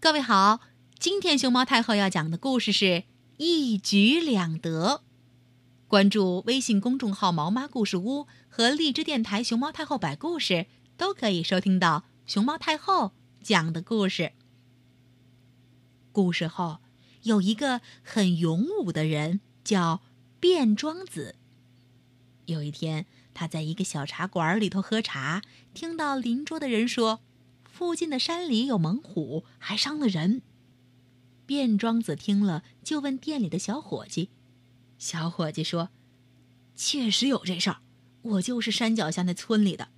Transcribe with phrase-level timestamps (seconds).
[0.00, 0.60] 各位好，
[1.00, 3.02] 今天熊猫太后要讲的故事是
[3.36, 5.02] 一举两得。
[5.88, 10.66] 关注微信公众号“毛妈故事屋”和荔枝电台“熊猫太后摆故事”，
[10.96, 13.10] 都可以收听到熊猫太后
[13.42, 14.34] 讲的故事。
[16.12, 16.78] 故事后
[17.24, 20.00] 有一个很勇武的人，叫
[20.38, 21.34] 卞庄子。
[22.46, 25.42] 有一天，他在一个小茶馆里头喝茶，
[25.74, 27.18] 听到邻桌的人说。
[27.78, 30.42] 附近的山里有猛虎，还伤了人。
[31.46, 34.30] 卞庄子听了，就问店里的小伙计。
[34.98, 35.90] 小伙计说
[36.74, 37.78] ：“确实有这事儿，
[38.22, 39.90] 我就是山脚下那村里的，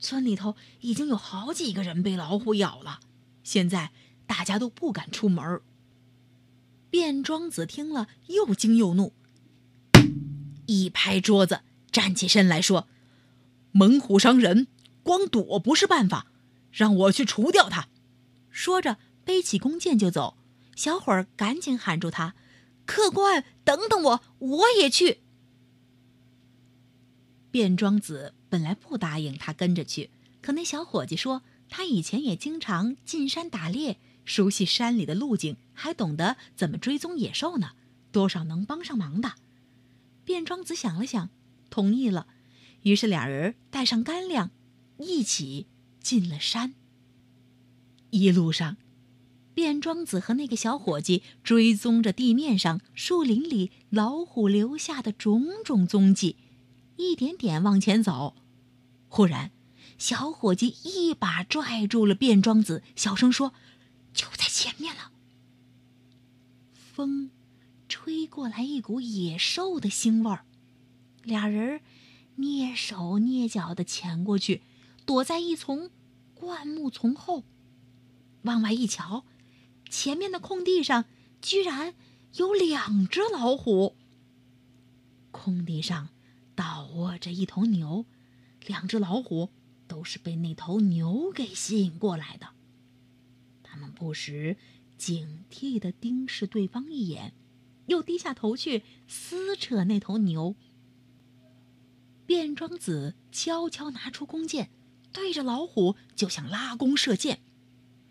[0.00, 2.98] 村里头已经有好几个人被老虎咬了，
[3.44, 3.92] 现在
[4.26, 5.60] 大家都不敢出门。”
[6.90, 9.12] 卞庄子听了，又惊又怒，
[10.66, 11.60] 一拍桌子，
[11.92, 12.88] 站起身来说
[13.70, 14.66] ：“猛虎伤人，
[15.04, 16.26] 光躲不是办法。”
[16.70, 17.88] 让我去除掉他，
[18.50, 20.36] 说着背起弓箭就走。
[20.76, 22.34] 小伙儿赶紧喊住他
[22.86, 25.20] ：“客官，等等我，我也去。”
[27.52, 30.10] 卞庄子本来不答应他跟着去，
[30.40, 37.72] 可那小伙计说他以前也经常进山打猎，熟悉山里的路径，还懂得怎么追踪野兽呢，
[38.12, 39.34] 多少能帮上忙的。
[40.24, 41.28] 卞庄子想了想，
[41.68, 42.28] 同意了。
[42.82, 44.50] 于是俩人带上干粮，
[44.98, 45.66] 一起。
[46.00, 46.74] 进了山。
[48.10, 48.76] 一路上，
[49.54, 56.36] 卞庄子和那个小伙计追踪着地面上、树林里老虎留下的种种踪迹，
[56.96, 58.34] 一点点往前走。
[59.08, 59.50] 忽然，
[59.98, 63.52] 小伙计一把拽住了卞庄子，小声说
[64.14, 65.12] ：“就在前面了。”
[66.72, 67.30] 风
[67.88, 70.44] 吹过来一股野兽的腥味儿，
[71.22, 71.80] 俩人
[72.36, 74.62] 蹑手蹑脚的潜过去。
[75.10, 75.90] 躲在一丛
[76.34, 77.42] 灌木丛后，
[78.42, 79.24] 往外一瞧，
[79.88, 81.04] 前面的空地上
[81.42, 81.96] 居然
[82.36, 83.96] 有两只老虎。
[85.32, 86.10] 空地上
[86.54, 88.06] 倒卧着一头牛，
[88.64, 89.48] 两只老虎
[89.88, 92.50] 都是被那头牛给吸引过来的。
[93.64, 94.56] 他们不时
[94.96, 97.34] 警惕地盯视对方一眼，
[97.86, 100.54] 又低下头去撕扯那头牛。
[102.28, 104.70] 卞庄子悄悄拿出弓箭。
[105.12, 107.40] 对着老虎就想拉弓射箭，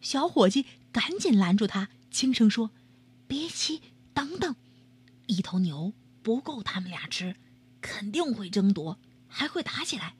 [0.02, 2.72] 小伙计赶紧拦住他，轻声说
[3.28, 3.82] ：“别急，
[4.14, 4.56] 等等，
[5.28, 7.36] 一头牛不够他们俩吃，
[7.82, 10.16] 肯定会争夺，还会打起来。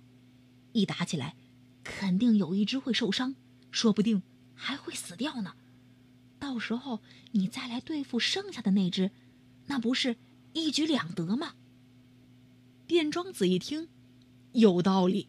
[0.72, 1.36] 一打起来，
[1.84, 3.36] 肯定有一只会受伤，
[3.72, 4.24] 说不定
[4.54, 5.56] 还会死掉呢。
[6.40, 7.02] 到时候
[7.32, 9.12] 你再来对付剩下的那只，
[9.68, 10.16] 那不是
[10.54, 11.56] 一举两得吗？”
[12.88, 13.90] 卞庄子一听，
[14.54, 15.28] 有道理。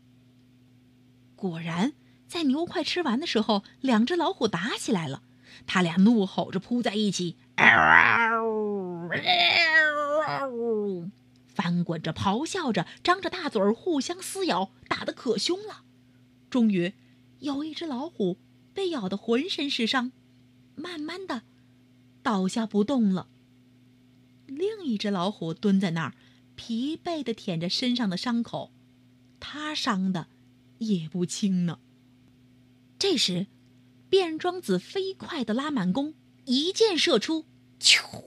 [1.41, 1.95] 果然，
[2.29, 5.23] 在牛快吃完的时候，两只老虎打起来了。
[5.67, 7.37] 他俩怒吼着扑在一起，
[11.47, 15.83] 翻滚着，咆哮着，张着大嘴儿，互相撕咬，打得可凶了。
[16.51, 16.93] 终于，
[17.39, 18.37] 有一只老虎
[18.75, 20.13] 被咬得浑身是伤，
[20.77, 21.41] 慢慢的
[22.23, 23.29] 倒下不动了。
[24.47, 26.13] 另一只老虎蹲在那儿，
[26.55, 28.71] 疲惫的舔着身上的伤口，
[29.41, 30.27] 它伤的。
[30.81, 31.79] 也不轻呢。
[32.99, 33.47] 这时，
[34.11, 36.15] 卞庄子飞快地拉满弓，
[36.45, 37.47] 一箭射出，
[37.79, 38.25] 咻！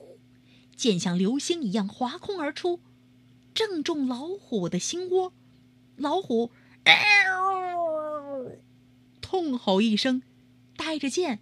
[0.75, 2.79] 箭像流星一样划空而出，
[3.53, 5.33] 正中老虎的心窝。
[5.95, 6.51] 老虎
[9.21, 10.23] 痛吼一声，
[10.75, 11.39] 带着箭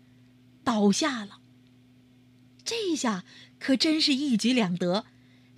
[0.63, 1.39] 倒下了。
[2.63, 3.25] 这下
[3.59, 5.05] 可真是一举两得，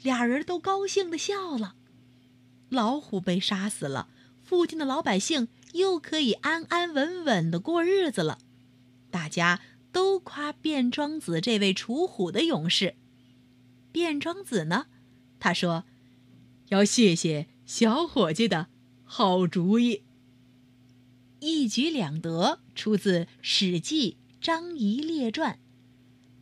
[0.02, 1.76] 俩人都高兴地笑了。
[2.70, 4.10] 老虎被杀死了。
[4.54, 8.38] 附近的老百姓又可以安安稳稳的过日子了，
[9.10, 12.94] 大家都夸卞庄子这位除虎的勇士。
[13.92, 14.86] 卞庄子呢，
[15.40, 15.86] 他说
[16.70, 18.68] ：“要谢谢小伙计的
[19.04, 20.04] 好主意。”
[21.42, 25.58] 一举两得出自《史记·张仪列传》。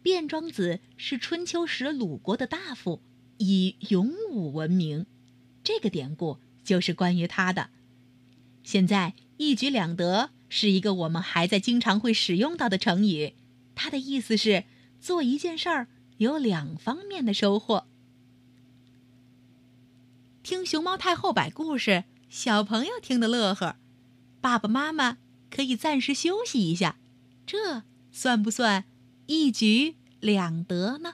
[0.03, 3.01] 卞庄子是春秋时鲁国的大夫，
[3.37, 5.05] 以勇武闻名，
[5.63, 7.69] 这个典故就是关于他的。
[8.63, 13.33] 现在一举两得是一个我们还在经常会使用到的成语，
[13.75, 14.65] 它的意思是
[14.99, 15.87] 做一件事儿
[16.17, 17.87] 有两方面的收获。
[20.43, 23.77] 听熊猫太后摆故事，小朋友听得乐呵，
[24.41, 25.17] 爸爸妈妈
[25.49, 26.97] 可以暂时休息一下，
[27.45, 28.85] 这算不算
[29.27, 31.13] 一举两得呢？